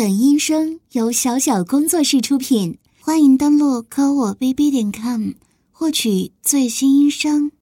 [0.00, 5.32] 本音声由小小工作室出品，欢迎登录科我 bb 点 com
[5.70, 7.52] 获取最新音声。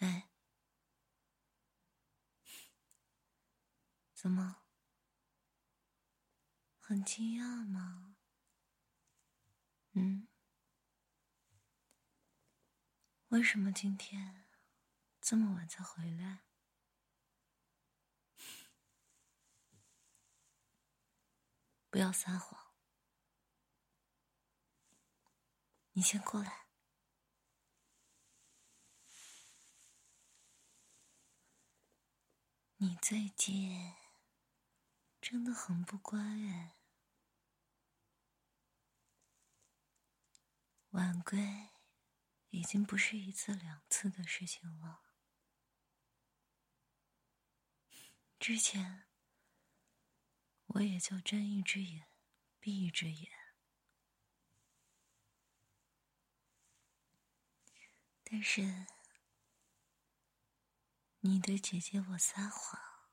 [0.00, 0.28] 哎，
[4.12, 4.56] 怎么？
[6.78, 8.03] 很惊讶吗？
[13.34, 14.44] 为什么今天
[15.20, 16.44] 这么晚才回来？
[21.90, 22.72] 不要撒谎，
[25.94, 26.66] 你先过来。
[32.76, 33.94] 你最近
[35.20, 36.76] 真的很不乖哎，
[40.90, 41.73] 晚归
[42.54, 45.02] 已经不是一次两次的事情了。
[48.38, 49.08] 之前
[50.66, 52.06] 我也就睁一只眼
[52.60, 53.28] 闭一只眼，
[58.22, 58.86] 但是。
[61.26, 63.08] 你对姐姐我撒谎，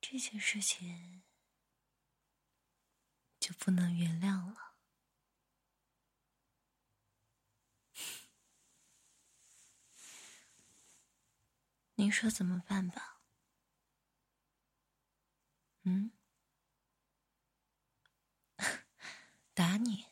[0.00, 1.24] 这件事情
[3.40, 4.73] 就不能原谅了。
[11.96, 13.20] 您说怎么办吧？
[15.82, 16.10] 嗯？
[19.54, 20.06] 打你？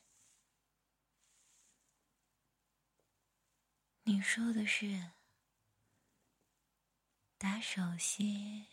[4.05, 5.13] 你说的是？
[7.39, 8.69] 打手心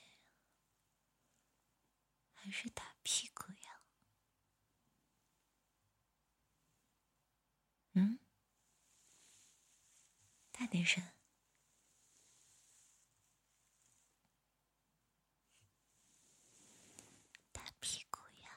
[2.36, 3.82] 还是打屁股呀？
[7.94, 8.20] 嗯，
[10.52, 11.04] 大点声。
[17.52, 18.50] 打屁股呀！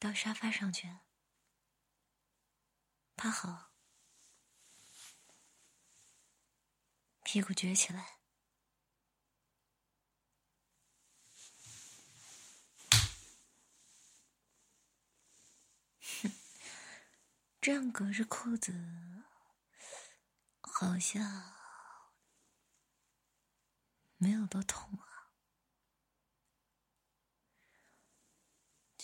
[0.00, 0.88] 到沙发上去。
[3.16, 3.74] 趴好，
[7.22, 8.18] 屁股撅起来，
[16.22, 16.32] 哼，
[17.60, 18.72] 这样隔着裤子，
[20.62, 21.52] 好像
[24.16, 25.09] 没有多痛啊！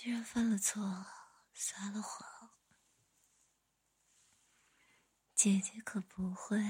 [0.06, 1.04] 既然犯了错，
[1.52, 2.52] 撒了谎。
[5.34, 6.62] 姐姐可不会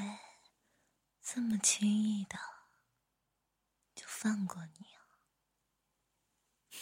[1.21, 2.39] 这么轻易的
[3.95, 5.05] 就放过你啊！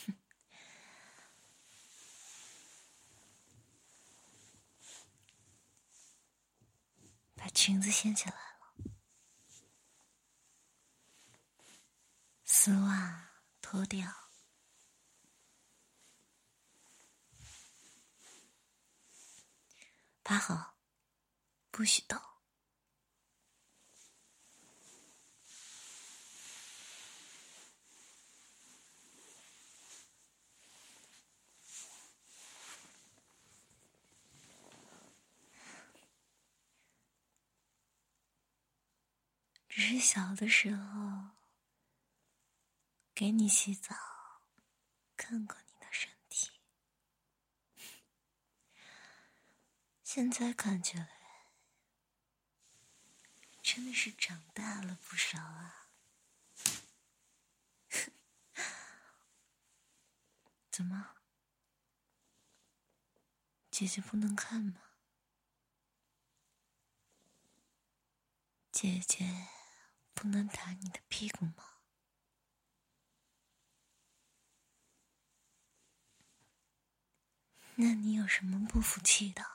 [0.07, 0.17] 哼，
[7.35, 8.77] 把裙子掀起来了，
[12.45, 14.24] 丝袜脱掉，
[20.25, 20.75] 趴好。
[21.71, 22.21] 不许动！
[39.69, 41.31] 只是小的时候
[43.13, 43.97] 给你洗澡，
[45.17, 46.53] 看过你的身体，
[50.15, 51.09] 现在看起来。
[53.61, 55.89] 真的是长大了不少啊！
[60.71, 61.17] 怎么，
[63.73, 64.81] 姐姐不能看吗？
[68.71, 69.49] 姐姐
[70.15, 71.81] 不能打你的屁股吗？
[77.75, 79.54] 那你有什么不服气的？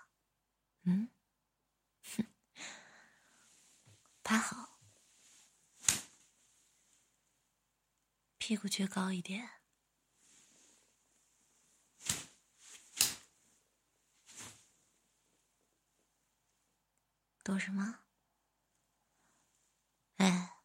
[0.89, 1.07] 嗯？
[2.15, 2.25] 哼。
[4.23, 4.79] 趴好，
[8.39, 9.61] 屁股撅高一点，
[17.43, 17.99] 躲什么？
[20.17, 20.63] 哎，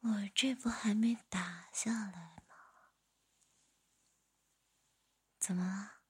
[0.00, 2.56] 我这不还没打下来吗？
[5.38, 6.01] 怎么了？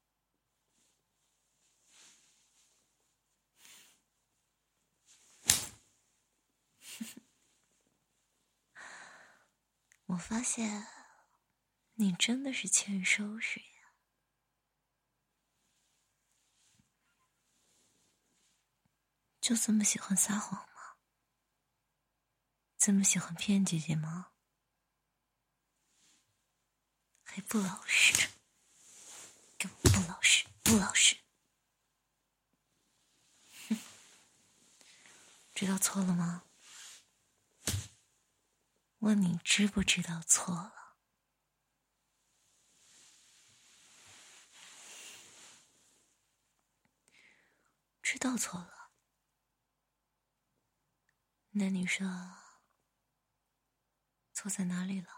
[10.12, 10.86] 我发现
[11.94, 13.94] 你真的是欠收拾呀！
[19.40, 20.98] 就这么喜欢撒谎吗？
[22.76, 24.32] 这么喜欢骗姐姐吗？
[27.24, 28.28] 还不老实！
[29.56, 31.16] 给我不老实，不老实！
[33.70, 33.78] 哼，
[35.54, 36.44] 知道错了吗？
[39.02, 40.94] 问你知不知道错了？
[48.00, 48.93] 知道错了。
[51.50, 52.06] 那你说
[54.32, 55.08] 错在哪里了？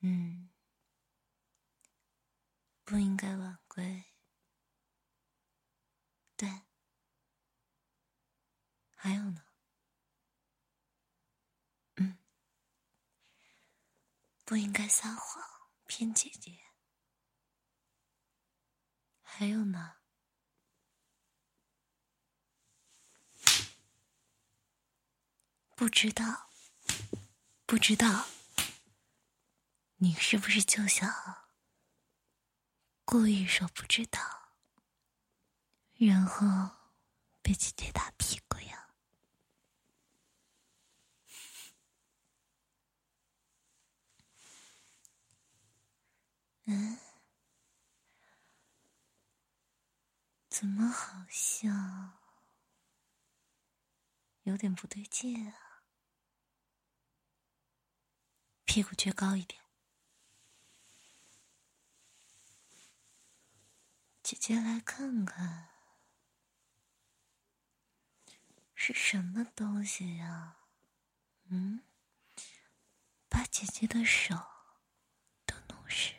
[0.00, 0.48] 嗯，
[2.82, 4.04] 不应该晚归。
[6.36, 6.62] 对。
[9.04, 9.44] 还有呢，
[11.96, 12.16] 嗯，
[14.46, 15.44] 不应该撒谎
[15.86, 16.58] 骗姐姐。
[19.20, 19.96] 还有呢，
[25.76, 26.48] 不知道，
[27.66, 28.24] 不知道，
[29.96, 31.12] 你是不是就想
[33.04, 34.54] 故意说不知道，
[35.98, 36.70] 然后
[37.42, 38.80] 被姐姐打屁股呀？
[46.66, 46.98] 嗯，
[50.56, 52.16] 怎么好像
[54.44, 55.82] 有点不对劲啊？
[58.64, 59.60] 屁股撅高一点，
[64.22, 65.70] 姐姐来看看
[68.76, 70.58] 是什么东西呀？
[71.46, 71.82] 嗯，
[73.28, 74.36] 把姐姐的手
[75.44, 76.14] 都弄湿。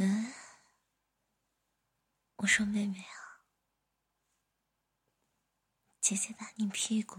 [0.00, 0.32] 嗯，
[2.36, 3.42] 我说妹妹啊，
[6.00, 7.18] 姐姐打你屁股，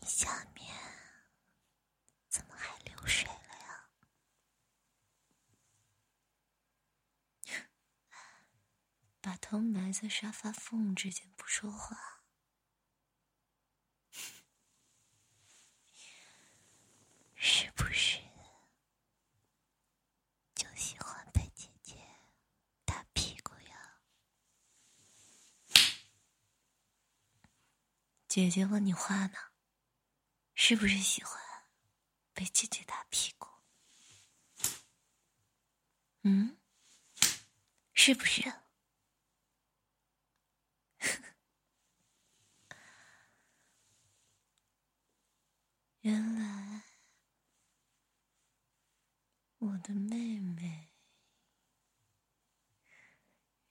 [0.00, 0.74] 你下面
[2.28, 3.88] 怎么还流水了呀？
[9.22, 12.24] 把头埋在沙发缝之间不说话，
[17.36, 18.21] 是不是？
[28.32, 29.36] 姐姐问你话呢，
[30.54, 31.38] 是不是喜欢
[32.32, 33.46] 被姐姐打屁股？
[36.22, 36.56] 嗯，
[37.92, 38.50] 是不是？
[46.00, 46.84] 原来
[49.58, 50.90] 我的妹妹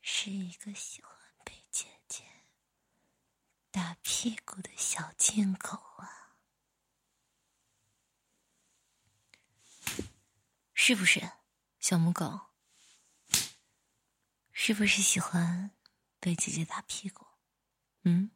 [0.04, 1.21] 是一个喜欢。
[3.72, 6.36] 打屁股的小贱狗啊，
[10.74, 11.32] 是不是
[11.80, 12.48] 小母狗？
[14.52, 15.72] 是不是喜欢
[16.20, 17.26] 被姐姐打屁股？
[18.04, 18.32] 嗯？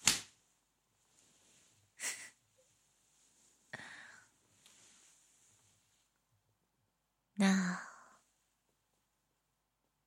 [7.34, 7.88] 那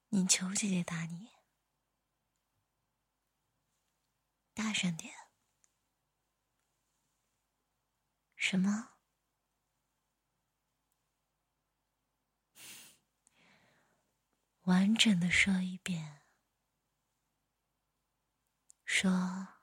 [0.10, 1.35] 你求姐姐打你？
[4.56, 5.14] 大声点！
[8.36, 8.94] 什么？
[14.62, 16.24] 完整的说一遍。
[18.86, 19.60] 说，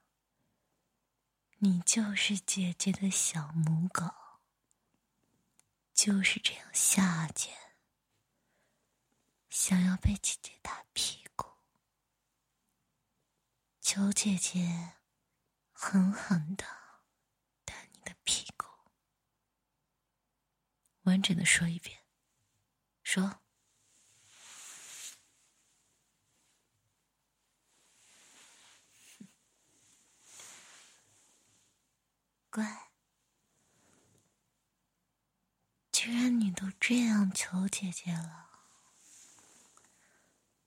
[1.57, 4.05] 你就是姐姐的小母狗，
[5.95, 7.57] 就是这样下贱，
[9.49, 11.22] 想要被姐姐打屁。
[13.95, 14.95] 求姐姐
[15.71, 16.65] 狠狠的
[17.63, 18.67] 打你的屁股，
[21.03, 22.01] 完整的说一遍，
[23.03, 23.43] 说，
[32.49, 32.91] 乖，
[35.91, 38.49] 既然你都这样求姐姐了，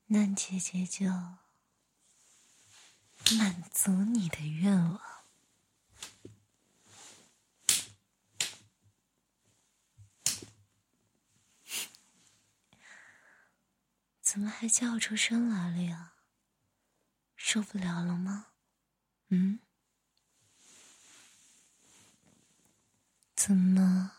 [0.05, 1.45] 那姐姐就。
[3.34, 5.01] 满足你的愿望，
[14.22, 16.13] 怎么还叫出声来了呀？
[17.36, 18.53] 受不了了吗？
[19.29, 19.60] 嗯？
[23.36, 24.12] 怎么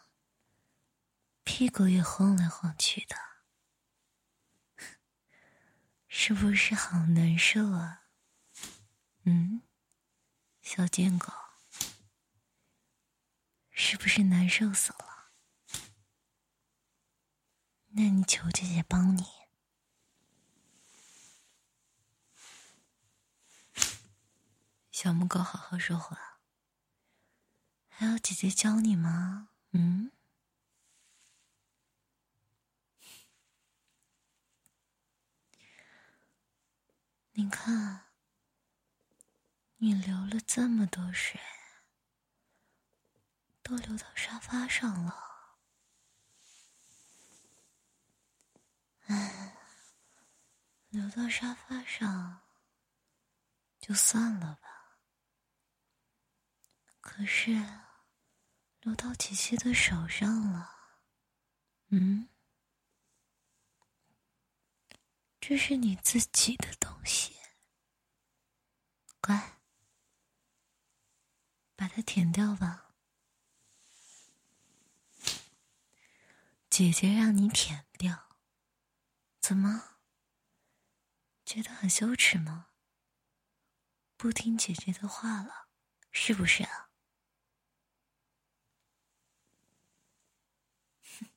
[1.44, 3.16] 屁股也晃来晃去的？
[6.08, 8.05] 是不是好难受啊？
[9.28, 9.61] 嗯，
[10.62, 11.33] 小贱狗，
[13.73, 15.33] 是不是难受死了？
[17.88, 19.25] 那你求姐姐帮你。
[24.92, 26.38] 小母狗，好好说话。
[27.88, 29.49] 还要姐姐教你吗？
[29.73, 30.12] 嗯？
[37.33, 38.05] 你看，
[39.86, 41.40] 你流了这么多水，
[43.62, 45.60] 都流到沙发上了。
[49.06, 49.56] 哎，
[50.88, 52.42] 流到沙发上
[53.78, 54.98] 就算了吧。
[57.00, 57.52] 可是，
[58.80, 60.68] 流到姐姐的手上了。
[61.90, 62.28] 嗯，
[65.38, 67.36] 这是你自己的东西，
[69.20, 69.55] 乖，
[71.76, 72.95] 把它舔掉吧。
[76.68, 78.37] 姐姐让你舔掉，
[79.40, 79.99] 怎么？
[81.45, 82.71] 觉得很羞耻吗？
[84.16, 85.68] 不听姐姐的话了，
[86.11, 86.90] 是不是啊？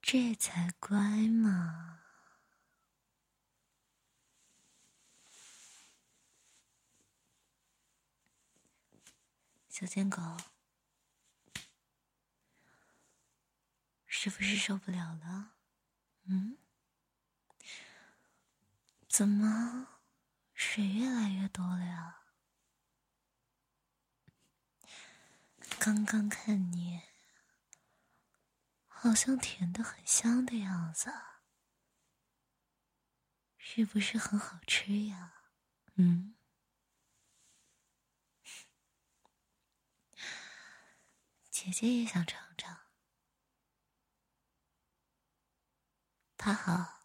[0.00, 0.98] 这才乖
[1.28, 2.01] 嘛，
[9.72, 10.20] 小贱狗，
[14.04, 15.54] 是不是受不了了？
[16.24, 16.58] 嗯？
[19.08, 19.88] 怎么
[20.52, 22.20] 水越来越多了呀？
[25.78, 27.00] 刚刚看你。
[28.86, 31.10] 好像甜的很香的样子，
[33.56, 35.32] 是不是很好吃呀？
[35.94, 36.36] 嗯，
[41.64, 42.76] 姐姐也想尝尝。
[46.36, 47.01] 他好。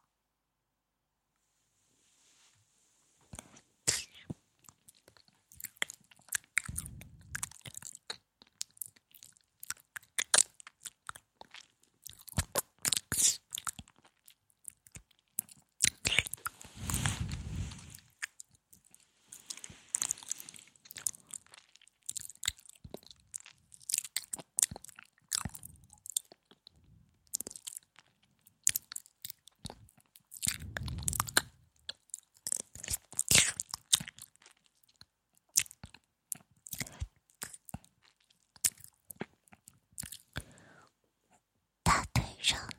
[42.47, 42.76] 着。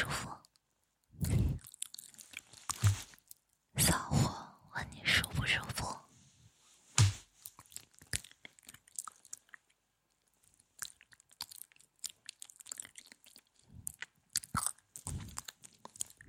[0.00, 0.30] 舒服，
[3.76, 5.94] 骚货，问你舒不舒服？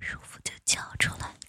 [0.00, 1.41] 舒服就叫出来。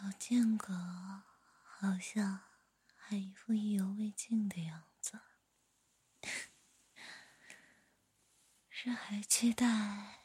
[0.00, 1.24] 小剑哥
[1.64, 2.42] 好像
[2.94, 5.18] 还一副意犹未尽的样子，
[8.70, 10.20] 是还期待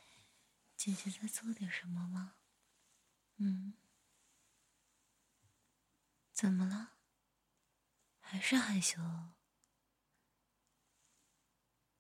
[0.75, 2.35] 姐姐在做点什么吗？
[3.37, 3.73] 嗯，
[6.31, 6.91] 怎么了？
[8.19, 9.01] 还是害羞？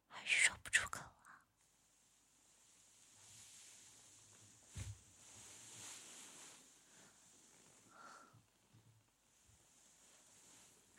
[0.07, 1.12] 还是说不出口？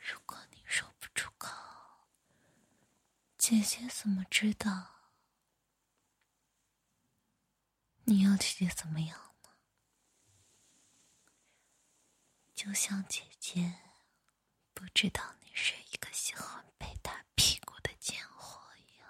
[0.07, 1.49] 如果你说不出口
[3.39, 5.09] 姐姐怎么知道？
[8.03, 9.49] 你要姐姐怎么样呢？
[12.53, 13.81] 就像姐姐
[14.75, 19.09] 不知道你是一个喜欢被打屁股的贱货一样，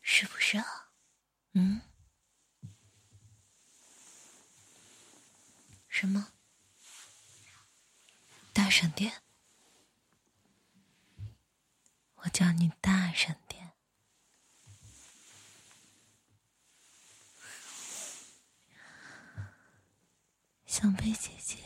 [0.00, 0.88] 是不是啊？
[1.52, 1.82] 嗯？
[5.90, 6.32] 什么？
[8.66, 9.22] 大声点！
[12.16, 13.70] 我叫你大声点，
[20.66, 21.58] 想被姐姐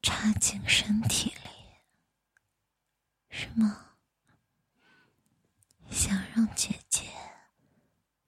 [0.00, 1.50] 插进身体里，
[3.28, 3.98] 是吗？
[5.90, 7.12] 想让姐姐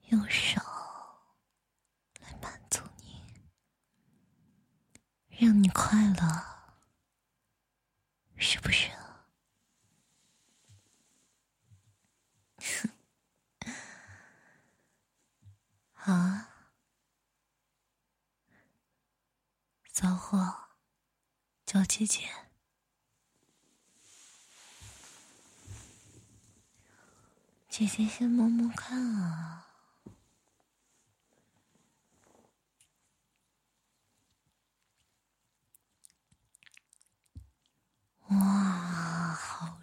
[0.09, 0.61] 用手
[2.21, 3.23] 来满足你，
[5.39, 6.45] 让你快乐，
[8.37, 8.91] 是不是？
[15.95, 16.49] 啊，
[19.93, 20.71] 骚货，
[21.65, 22.29] 叫姐姐，
[27.69, 29.68] 姐姐先摸摸看啊！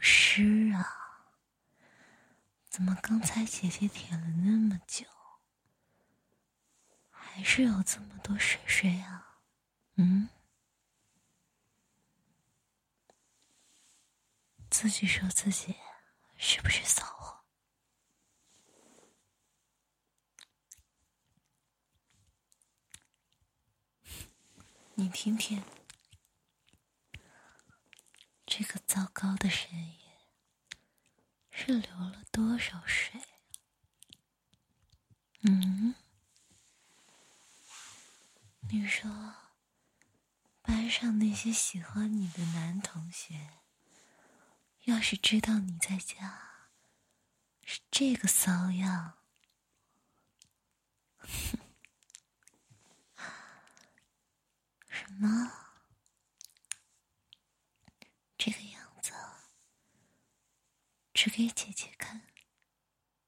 [0.08, 1.34] 湿啊！
[2.70, 5.04] 怎么刚才姐姐舔了那么久，
[7.10, 9.40] 还是有这么多水水啊？
[9.96, 10.30] 嗯？
[14.70, 15.76] 自己说自己
[16.38, 17.44] 是不是骚货？
[24.94, 25.64] 你听听。
[28.46, 30.00] 这个糟糕的深夜
[31.52, 33.22] 是流了多少水？
[35.42, 35.96] 嗯，
[38.70, 39.10] 你说，
[40.62, 43.50] 班上那些喜欢你的男同学，
[44.86, 46.70] 要是知道你在家
[47.64, 49.18] 是这个骚样，
[54.90, 55.52] 什么？
[58.38, 59.12] 这个样子，
[61.16, 62.28] 只给姐姐看，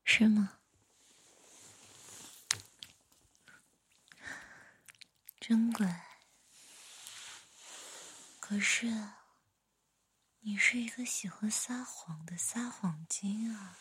[0.03, 0.59] 是吗？
[5.39, 6.05] 真乖。
[8.41, 9.13] 可是，
[10.41, 13.79] 你是一个喜欢撒谎的撒谎精啊！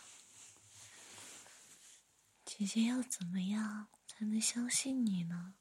[2.45, 5.55] 姐姐要怎么样才能相信你呢？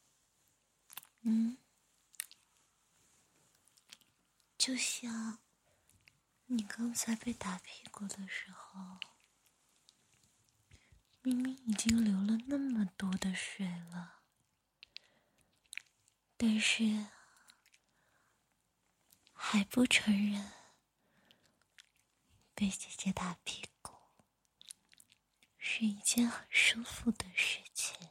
[1.22, 1.58] 嗯？
[4.56, 5.40] 就像
[6.48, 9.00] 你刚才被打屁股的时候，
[11.20, 14.22] 明明已经流了那么多的水了，
[16.36, 17.08] 但是
[19.32, 20.52] 还不承认
[22.54, 23.94] 被姐姐打屁股
[25.58, 28.10] 是一件很舒服的事情，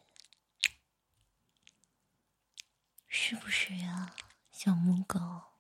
[3.08, 4.14] 是不是呀，
[4.52, 5.55] 小母狗？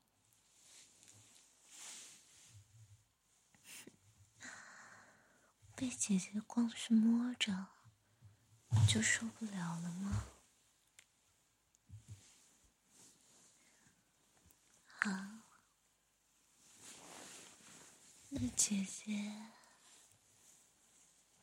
[5.76, 7.68] 被姐姐光是摸着
[8.88, 10.26] 就受不了了吗？
[14.86, 15.12] 好，
[18.30, 19.52] 那姐姐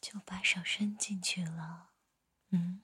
[0.01, 1.91] 就把手伸进去了。
[2.49, 2.83] 嗯，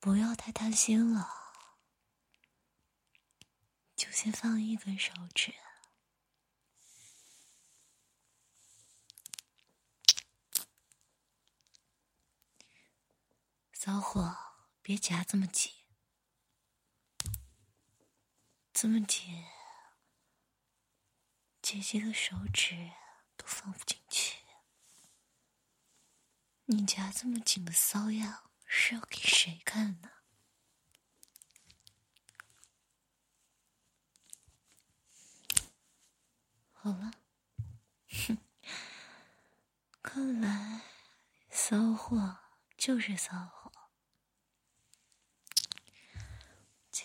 [0.00, 1.28] 不要太贪心了，
[3.94, 5.54] 就先放一根手指。
[13.84, 14.36] 骚货，
[14.80, 15.72] 别夹这么紧，
[18.72, 19.44] 这么紧，
[21.60, 22.92] 姐姐的手指
[23.36, 24.38] 都放不进去。
[26.66, 30.10] 你夹这么紧的骚样是要给谁看呢？
[36.70, 37.10] 好了，
[38.28, 38.38] 哼，
[40.00, 40.82] 看来
[41.50, 42.38] 骚货
[42.76, 43.61] 就是骚货。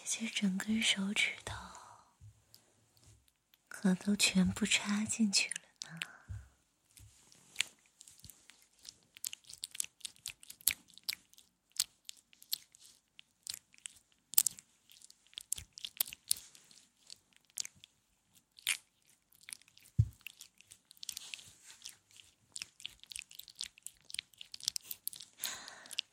[0.09, 1.53] 这整根手指头
[3.67, 5.99] 可都全部插进去了呢。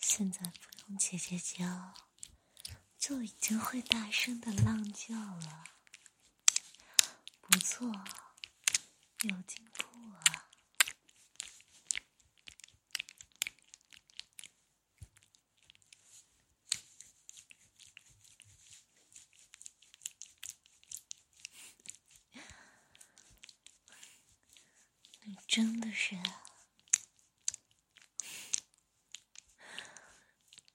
[0.00, 2.13] 现在不用姐姐教。
[3.06, 5.64] 就已经会大声的浪叫了，
[7.42, 7.86] 不错，
[9.24, 10.48] 有进步啊！
[25.24, 26.16] 你真的是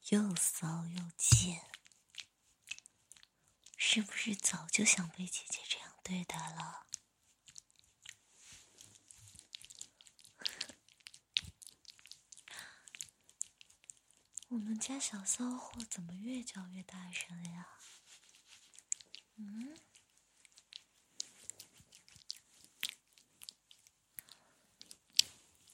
[0.10, 1.68] 又骚又贱。
[3.92, 6.86] 是不是早就想被姐姐这样对待了？
[14.50, 17.68] 我们家小骚货怎么越叫越大声呀？
[19.38, 19.76] 嗯？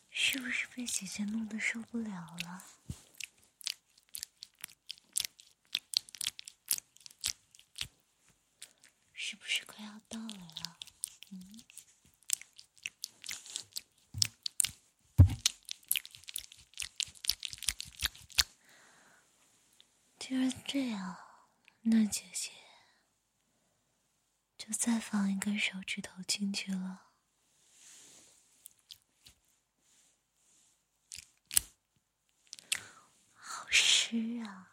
[0.09, 2.63] 是不是被姐姐弄得受不了了？
[20.17, 21.17] 既然这样，
[21.81, 22.51] 那姐姐
[24.57, 27.01] 就再放一根手指头进去了。
[33.33, 34.69] 好湿啊！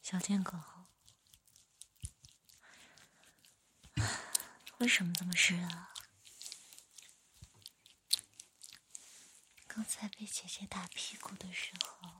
[0.00, 0.52] 小贱狗，
[4.84, 5.94] 为什么这么湿啊？
[9.66, 12.10] 刚才被姐姐打屁股的时候，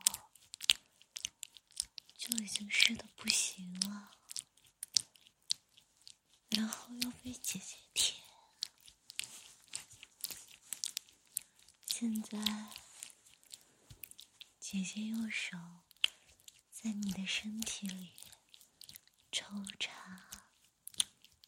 [2.16, 4.12] 就已经湿的不行了，
[6.48, 8.18] 然后又被姐姐舔，
[11.84, 12.38] 现在
[14.58, 15.58] 姐姐用手
[16.70, 18.14] 在你的身体里
[19.30, 19.44] 抽
[19.78, 20.30] 插、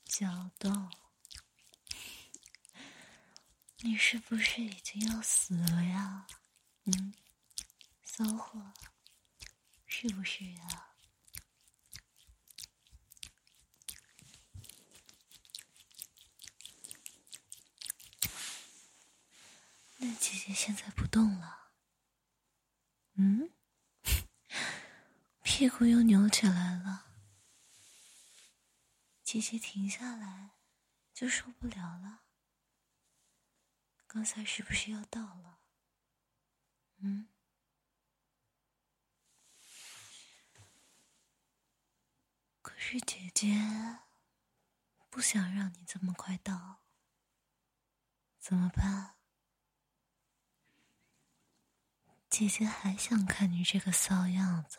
[0.04, 0.92] 搅动。
[3.80, 6.26] 你是不是已经要死了呀？
[6.84, 7.14] 嗯，
[8.02, 8.72] 骚货，
[9.86, 10.92] 是不是呀？
[19.98, 21.70] 那姐姐现在不动了，
[23.14, 23.50] 嗯，
[25.42, 27.06] 屁股又扭起来了，
[29.22, 30.50] 姐姐停下来
[31.14, 32.25] 就受不了了。
[34.16, 35.58] 刚才是不是要到了？
[37.00, 37.28] 嗯，
[42.62, 43.52] 可是姐姐
[45.10, 46.80] 不想让你这么快到，
[48.38, 49.16] 怎么办？
[52.30, 54.78] 姐姐还想看你这个骚样子，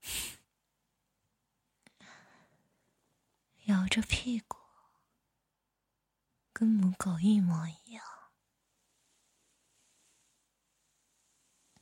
[3.66, 4.59] 摇着屁股。
[6.60, 8.04] 跟母狗一模一样，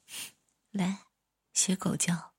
[0.71, 1.07] 来，
[1.53, 2.33] 学狗叫，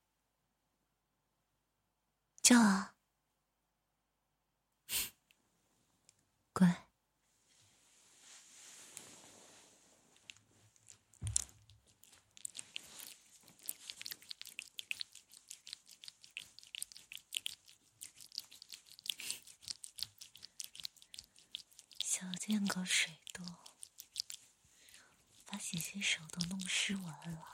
[2.41, 2.95] 叫啊，
[6.53, 6.85] 乖。
[22.49, 23.45] 见个水多，
[25.45, 27.53] 把姐姐手都弄湿完了。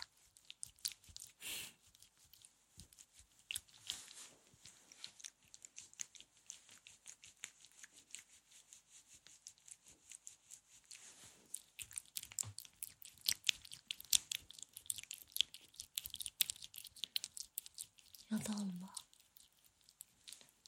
[18.29, 18.91] 要到了吗？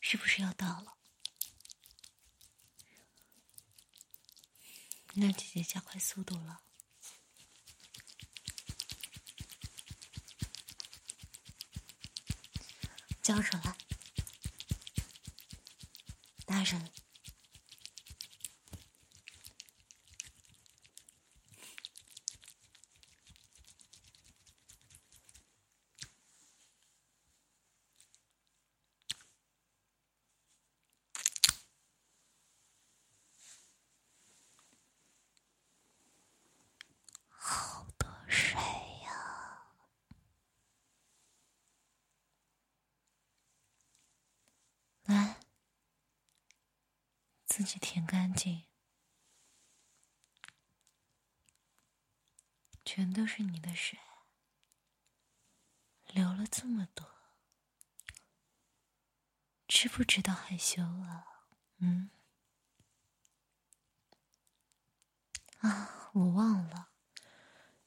[0.01, 0.96] 是不是要到了？
[5.19, 6.62] 那姐姐加快速度了，
[13.23, 13.75] 交出来，
[16.45, 16.88] 大声。
[47.45, 48.65] 自己舔干净，
[52.88, 54.00] 全都是你的水，
[56.06, 57.06] 流了这么多，
[59.67, 61.28] 知不知道害羞啊？
[61.80, 62.10] 嗯？
[65.60, 66.88] 啊，我忘了，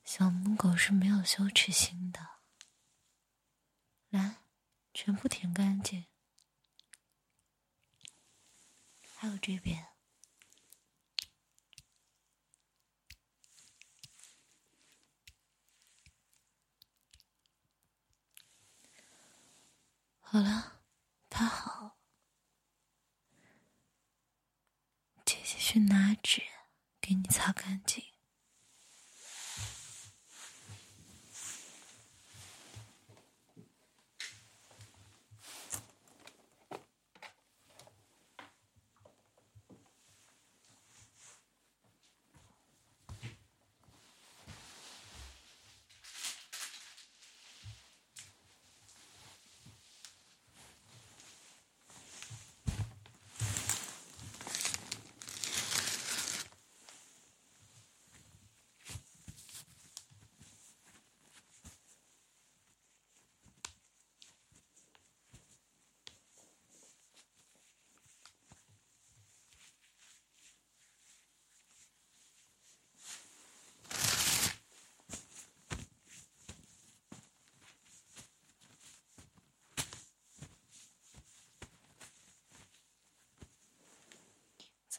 [0.05, 2.43] 小母狗是没有羞耻心的。
[4.11, 4.43] 来，
[4.93, 6.05] 全部舔干净。
[9.17, 9.90] 还有这边，
[20.33, 20.81] 好了，
[21.29, 21.99] 他好，
[25.25, 26.41] 姐姐去拿纸
[27.01, 28.10] 给你擦干净。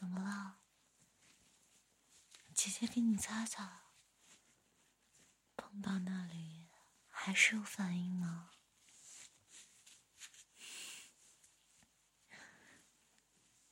[0.02, 0.58] 怎么了？
[2.52, 3.84] 姐姐给你擦擦。
[5.54, 6.70] 碰到那里
[7.08, 8.50] 还是有反应吗？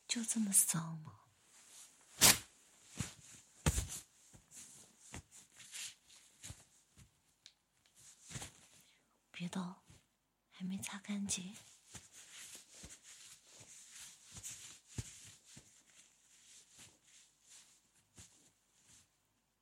[0.07, 1.23] 就这么骚吗？
[9.33, 9.75] 别动，
[10.53, 11.57] 还没擦干净。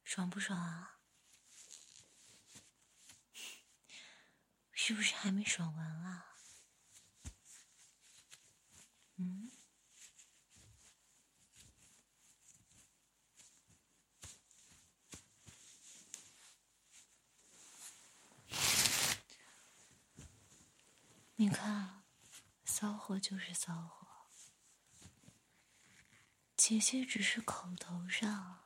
[0.08, 1.00] 爽不爽啊？
[4.72, 6.38] 是不是还没爽完啊？
[9.16, 9.52] 嗯？
[21.36, 22.02] 你看，
[22.64, 24.08] 骚货就是骚货，
[26.56, 28.64] 姐姐只是口头上。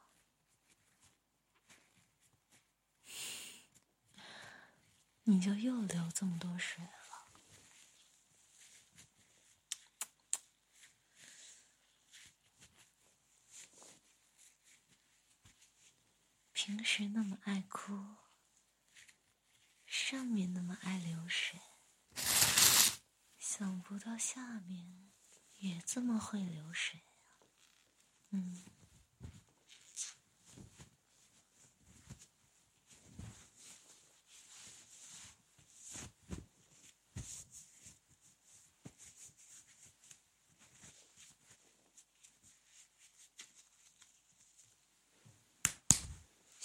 [5.25, 6.91] 你就又流这么多水了？
[16.53, 18.17] 平时那么爱哭，
[19.87, 21.61] 上面那么爱流水，
[23.39, 25.11] 想不到下面
[25.59, 27.43] 也这么会流水啊！
[28.31, 28.65] 嗯。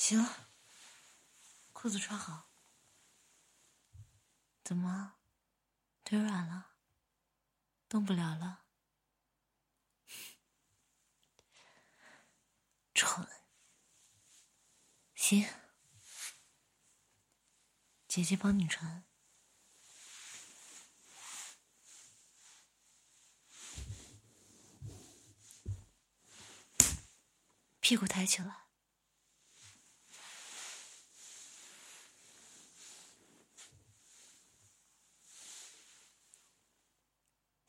[0.07, 0.47] 行了，
[1.73, 2.49] 裤子穿好。
[4.63, 5.17] 怎么，
[6.05, 6.77] 腿软了，
[7.89, 8.63] 动不了了？
[12.93, 13.27] 蠢。
[15.13, 15.45] 行，
[18.07, 19.03] 姐姐帮你穿。
[27.81, 28.66] 屁股抬起来。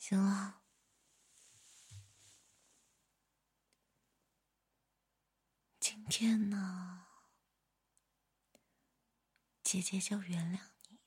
[0.09, 0.63] 行了，
[5.79, 7.09] 今天呢，
[9.63, 10.99] 姐姐就原谅你。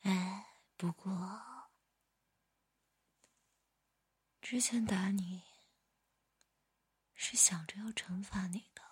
[0.00, 1.70] 哎，不过
[4.42, 5.44] 之前打你
[7.14, 8.82] 是想着要惩罚你的，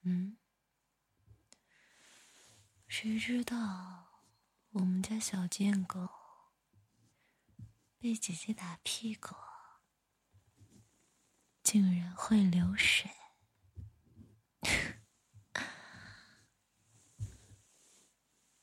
[0.00, 0.41] 嗯。
[2.94, 4.20] 谁知道
[4.72, 6.10] 我们家小贱狗
[7.98, 9.34] 被姐姐打屁股，
[11.62, 13.10] 竟然会流水？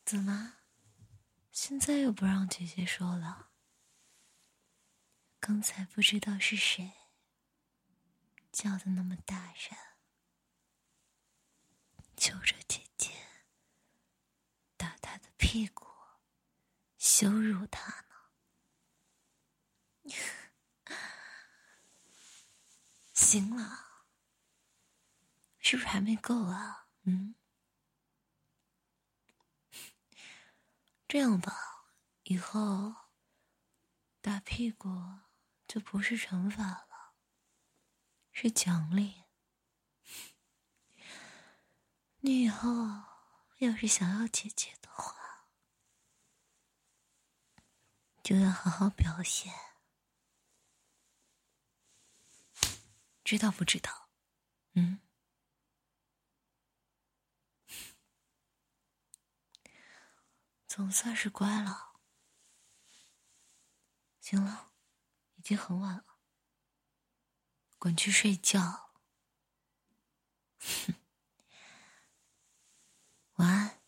[0.05, 0.57] 怎么，
[1.51, 3.49] 现在又不让姐姐说了？
[5.39, 6.91] 刚才不知道是谁
[8.51, 9.75] 叫的那么大声，
[12.15, 13.09] 求着姐姐。
[15.39, 15.87] 屁股，
[16.97, 18.15] 羞辱他呢？
[23.13, 24.03] 行了，
[25.57, 26.89] 是不是还没够啊？
[27.03, 27.35] 嗯，
[31.07, 31.85] 这样吧，
[32.23, 32.93] 以后
[34.19, 34.89] 打屁股
[35.65, 37.13] 就不是惩罚了，
[38.33, 39.23] 是奖励。
[42.21, 42.69] 你以后
[43.59, 45.15] 要是想要姐姐的话，
[48.29, 49.51] 就要好好表现，
[53.23, 54.11] 知道不知道？
[54.73, 54.99] 嗯。
[60.67, 61.95] 总算是乖了。
[64.21, 64.73] 行了，
[65.37, 66.19] 已经很晚了，
[67.79, 68.91] 滚去睡觉。
[70.59, 70.93] 哼。
[73.37, 73.78] 晚安。